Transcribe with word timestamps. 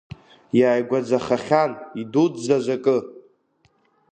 Иааигәаӡахахьан 0.59 1.71
идуӡӡаз 2.01 2.65
акы… 2.75 2.97